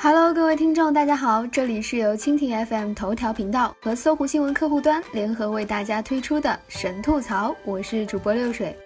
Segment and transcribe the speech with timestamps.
[0.00, 8.76] Hello，各位听众，大家好，这里是由蜻蜓 FM 头条频道和搜狐新闻客户端联合为大家推出的神吐槽，我是主播六水。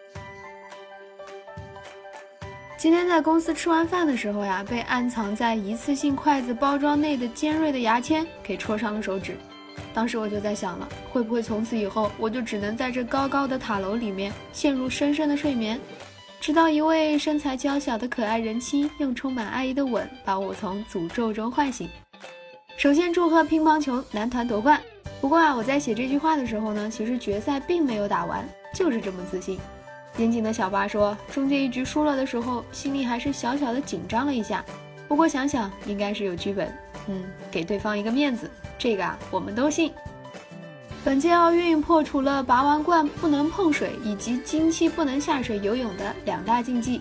[2.78, 9.36] 今天在公司吃完饭的时候呀，被暗藏在一次性筷子包装内的尖锐的牙签给戳伤了手指。
[9.92, 15.78] 当时我就在想了，会不会从此以后我就只能在这高高的塔楼里面陷入深深的睡眠？
[16.42, 21.88] 直到一位身材娇小的可爱人妻用充满爱意的吻把我从诅咒中唤醒。
[22.76, 24.82] 首先祝贺乒乓球男团夺冠。
[25.20, 29.56] 不过啊，我在写这句话的时候呢，其实决赛并没有打完，就是这么自信。
[30.16, 34.64] 严谨的小八说，中间一局输了的时候，心里还是小小的紧张了一下。
[35.06, 39.92] 不过想想应该是有剧本，嗯，给对方一个面子，这个啊我们都信。
[41.04, 47.00] 本届奥运破除了拔完罐不能碰水以及经期不能下水游泳的两大禁忌，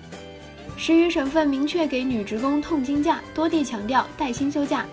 [0.76, 4.88] 十余省份明确给女职工痛经假，多地强调带薪休假。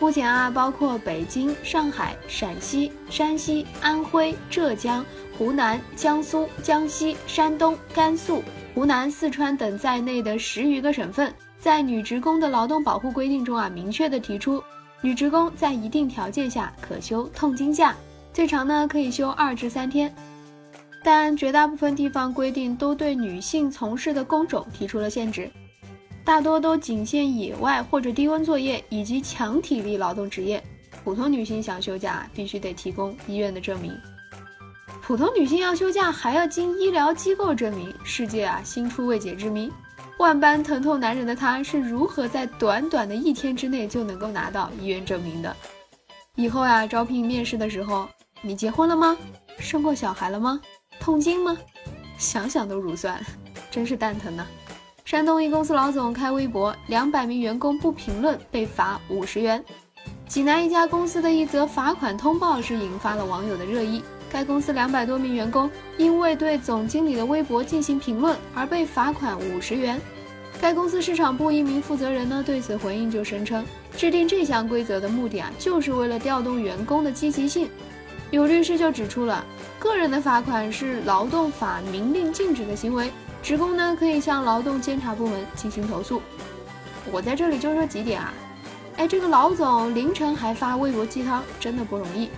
[0.00, 8.42] 目前啊，包括北京、上海、陕西、山西、安徽、浙江、湖南、江苏、江西、山东、甘肃、
[8.74, 14.60] 湖南、四川等在内的十余个省份，在女职工的劳动保护规定中啊，明确的提出，
[15.00, 17.94] 女职工在一定条件下可休痛经假。
[18.38, 20.14] 最长呢可以休二至三天，
[21.02, 25.50] 但绝大部分地方规定都对女性从事的工种提出了限制，
[26.24, 30.62] 大多都仅限野外或者低温作业以及强体力劳动职业。
[31.02, 33.92] 普通女性想休假，必须得提供医院的证明。
[35.02, 39.68] 普通女性要休假，还要经医疗机构证明，世界啊新出未解之谜。
[40.20, 45.56] 万般疼痛难忍的她，是如何在短短的一天之内就能够拿到医院证明的？
[46.36, 48.08] 以后啊，招聘面试的时候。
[48.40, 49.16] 你结婚了吗？
[49.58, 50.60] 生过小孩了吗？
[51.00, 51.56] 痛经吗？
[52.16, 53.20] 想想都乳酸，
[53.70, 54.46] 真是蛋疼呢。
[55.04, 59.64] 山东一公司老总开微博，两百名员工不评论被罚五十元。
[60.28, 64.02] 济南一家公司的一则罚款通报是引发了网友的热议。
[64.30, 69.98] 该公司两百多名员工因为对总经理的微博进行评论而被罚款五十元。
[70.60, 73.64] 该公司市场部一名负责人呢对此回应就声称，
[73.96, 77.70] 制定这项规则的目的啊，就是为了调动员工的积极性。
[78.30, 79.44] 有律师就指出了，
[79.78, 83.10] 个人的罚款是劳动法明令禁止的行为，
[83.42, 86.20] 职工呢可以向劳动监察部门进行投诉。
[87.10, 88.34] 我在这里就说几点啊，
[88.98, 92.28] 哎，这个老总凌晨还发微博鸡汤，真的不容易。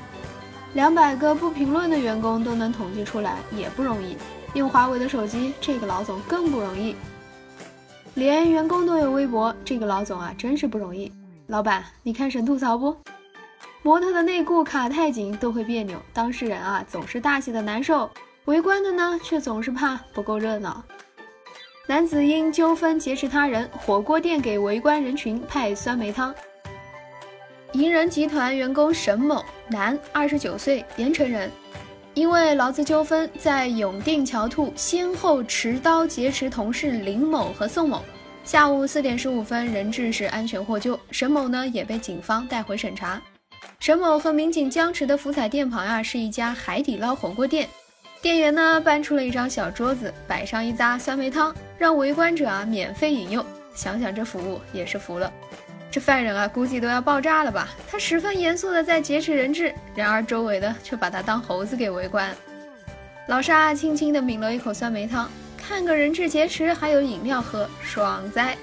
[0.75, 4.17] 两百个不评论的员工都能统计出来，也不容易。
[4.55, 6.95] 用华为的手机，这个老总更不容易。
[8.15, 11.11] 连员工都有微博，这个老总啊，真是不容易。
[11.49, 12.97] 老板，你看神吐槽不？
[13.83, 18.11] 模特的内裤卡太紧都会别扭，当事人啊总是大气的难受，
[18.45, 20.83] 围观的呢却总是怕不够热闹。
[21.87, 26.35] 男子因纠纷劫持他人，火锅店给围观人群派酸梅汤。
[27.73, 31.51] 银人集团员工沈某，男，二十九岁，盐城人，
[32.15, 38.03] 因为劳资纠纷，在永定桥兔先后持刀劫持同事林某和宋某。
[38.45, 43.21] 下午四点十五分，人质是安全获救，沈某呢也被警方带回审查。
[43.81, 47.67] 沈某和民警僵持的福彩店旁啊，是一家海底捞火锅店。
[48.21, 53.43] 店员呢搬出了一张小桌子，摆上一扎酸梅汤，让围观者啊免费饮用。
[53.75, 55.33] 想想这服务也是服了。
[55.91, 57.71] 这犯人啊估计都要爆炸了吧？
[57.91, 62.37] 他十分严肃的在劫持人质，然而周围的却把他当猴子给围观。
[63.29, 65.27] 老沙轻轻的抿了一口酸梅汤，
[65.57, 68.55] 看个人质劫持还有饮料喝，爽哉！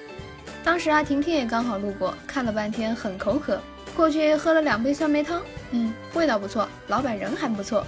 [0.63, 3.59] 当时啊婷婷也刚好路过，看了半天很口渴。
[3.97, 5.41] 过去喝了两杯酸梅汤，
[5.71, 7.83] 嗯，味道不错，老板人还不错。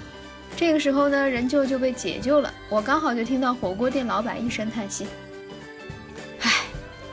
[0.55, 2.51] 这个时候呢，人就就被解救了。
[2.67, 5.05] 我刚好就听到火锅店老板一声叹息
[6.41, 6.51] ：“唉，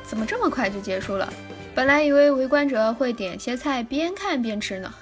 [0.03, 1.31] 怎么这么快就结束了？
[1.75, 4.93] 本来以为围观者会点些菜边看边吃呢。”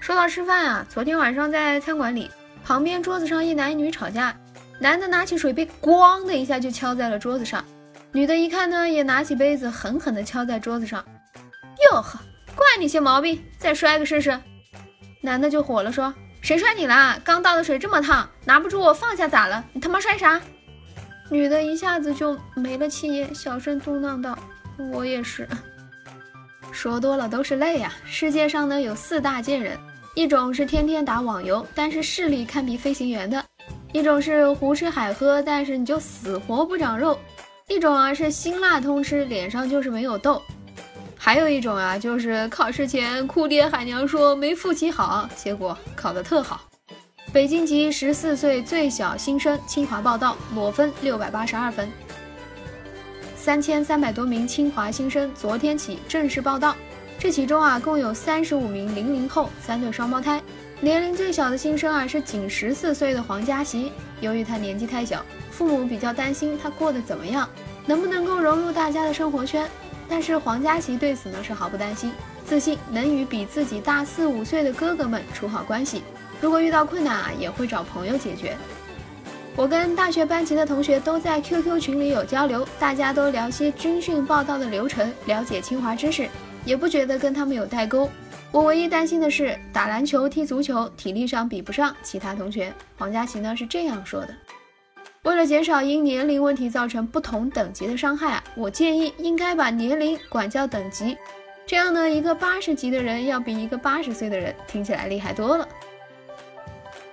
[0.00, 2.28] 说到吃饭啊，昨天晚上在餐馆里，
[2.64, 4.36] 旁边桌子上一男一女吵架，
[4.80, 7.64] 男的拿起水杯，咣的一下就敲在了桌子上，
[8.10, 11.02] 女的一看呢，也拿起杯子狠狠地敲在桌子上，
[11.92, 12.18] 哟呵。
[12.54, 14.38] 怪你些毛病，再摔个试试。
[15.20, 16.12] 男的就火了，说
[16.42, 17.18] ：“谁摔你了？
[17.24, 19.64] 刚倒的水这么烫，拿不住我放下咋了？
[19.72, 20.40] 你他妈摔啥？”
[21.30, 24.38] 女的一下子就没了气焰，小声嘟囔道
[24.92, 25.48] ：“我也是。”
[26.70, 27.92] 说多了都是泪呀。
[28.04, 29.78] 世界上呢有四大贱人，
[30.14, 33.40] 一种是天天打网游，但是视力堪比飞行员的；
[33.92, 37.16] 一种是胡吃海喝，但是你就死活不长肉；
[37.68, 40.42] 一种啊是辛辣通吃，脸上就是没有痘；
[41.24, 46.60] 还有一种啊就是考试前哭爹喊娘说没复习好，结果考得特好。
[47.32, 51.90] 北京籍十四岁最小新生清华报道，裸分六百八十二分。
[53.34, 56.76] 三千三百多名清华新生昨天起正式报到，
[57.18, 60.42] 这其中啊共有三十五名零零后，三对双胞胎。
[60.78, 67.48] 年龄最小的新生啊是仅十四岁的黄嘉琪，由于他年纪太小，父母比较担心他过得怎么样，
[67.86, 69.66] 能不能够融入大家的生活圈。
[70.08, 72.12] 但是黄嘉琪对此呢是毫不担心，
[72.44, 76.02] 自信能与比自己大四五岁的哥哥们处好关系，
[76.40, 78.56] 如果遇到困难啊也会找朋友解决。
[79.56, 86.28] 我跟大学班级的同学都在 QQ 群里有交流，大家都聊些军训报道的流程，了解清华知识，
[86.64, 88.10] 也不觉得跟他们有代沟。
[88.50, 92.72] 我唯一担心的是打篮球、踢足球，体力上比不上其他同学。
[92.98, 94.34] 黄佳琪呢是这样说的：
[95.24, 101.16] 为了减少因年龄问题造成不同等级的伤害啊，我建议应该把年龄管叫等级，
[101.66, 105.66] 这样呢，一个八十级的人要比一个八十岁的人听起来厉害多了。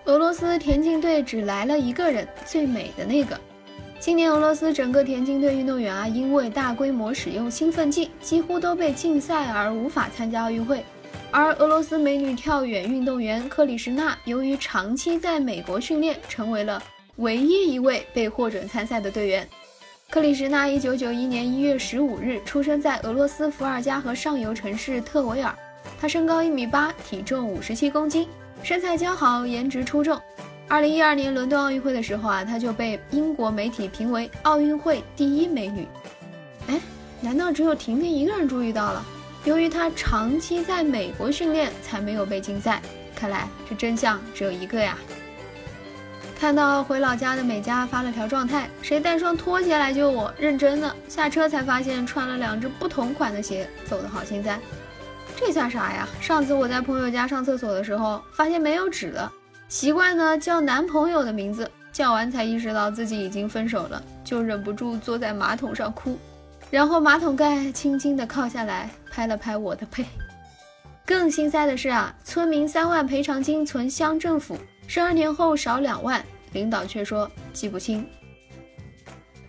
[0.06, 3.40] 俄罗斯田径队只来了一个人，最美的那个。
[3.98, 10.84] 今年俄罗斯整个田径队运动员啊，因为大规模使用兴奋剂，几乎都被禁赛而无法参加奥运会。
[11.30, 16.82] 而俄罗斯美女跳远运动员克里什娜，由于长期在美国训练，成为了
[17.18, 19.48] 唯一一位被获准参赛的队员。
[20.10, 25.56] 克里什娜一九九一年一月十五日出生在俄罗斯伏尔加河上游城市特维尔，
[26.00, 28.28] 她身高一米八，体重五十七公斤，
[28.62, 30.20] 身材姣好，颜值出众。
[30.68, 35.88] 二零一二年伦敦奥运会的时候啊，她就被英国媒体评为奥运会第一美女。
[36.68, 36.80] 哎，
[37.22, 39.06] 难道只有婷婷一个人注意到了？
[39.46, 42.82] 由于她长期在美国训练，才没有被禁赛。
[43.16, 44.98] 看来这真相只有一个呀！
[46.42, 54.60] 看到回老家的美嘉发了条状态：“谁带双拖鞋来救我？”认真的下车才发现穿了两只不同款的鞋，走的好心塞。
[55.36, 56.08] 这算啥呀？
[56.20, 59.32] 上次我在朋友家上厕所的时候，发现没有纸了，
[59.70, 66.18] 习惯呢叫男朋友的名字，叫完才意识到自己已经分手了，就忍不住坐在马桶上哭。
[66.72, 70.04] 然后马桶盖轻轻地靠下来，拍了拍我的背。
[71.06, 74.58] 更心塞的是啊，村民三万赔偿金存乡政府，
[74.94, 76.22] 十二年后少两万，
[76.52, 78.06] 领导却说记不清。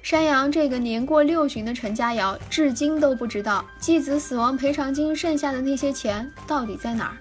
[0.01, 7.19] 山羊这个年过六旬的陈家瑶，至今都不知道继子死亡赔偿金剩下的那些钱到底在哪儿，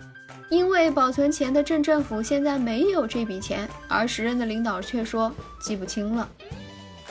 [0.52, 6.30] 因为保存钱的镇政府现在没有这笔钱，而时任的领导却说记不清了。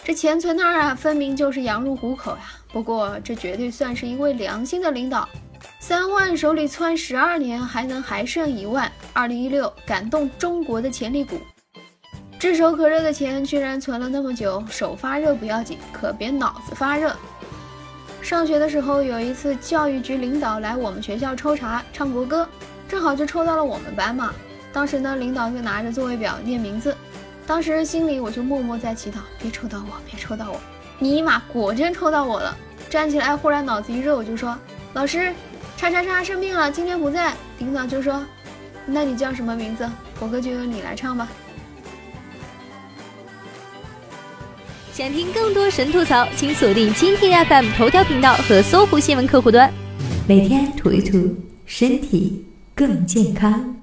[0.04, 2.52] 这钱存那儿啊，分明就是羊入虎口呀。
[2.72, 5.28] 不过这绝对算是一位良心的领导，
[5.82, 8.92] 三万手里攥十二年，还能还剩一万。
[9.14, 11.40] 二零一六感动中国的潜力股，
[12.38, 17.16] 炙手可热的钱居然存了那么久，手发热不要紧，可别脑子发热。
[18.20, 22.46] 上学的时候有一次，教育局领导来我们学校抽查唱国歌，
[22.86, 24.34] 正好就抽到了我们班嘛。
[24.74, 26.94] 当时呢，领导就拿着座位表念名字。
[27.46, 30.60] 当时心里我就默默在祈祷，别抽到我，别抽到我。
[30.98, 32.54] 尼玛，果真抽到我了！
[32.90, 34.56] 站起来，忽然脑子一热，我就说
[34.92, 35.32] ：“老师，
[35.80, 38.22] 叉叉叉生病了，今天不在。”领导就说
[38.84, 39.90] ：“那你叫什么名字？
[40.18, 41.26] 国歌就由你来唱吧。”
[44.92, 49.72] 想听更多神吐槽，请锁定蜻蜓 FM 头条频道和搜狐新闻客户端，
[50.28, 51.34] 每天吐一吐，
[51.64, 52.44] 身体
[52.74, 53.79] 更健康。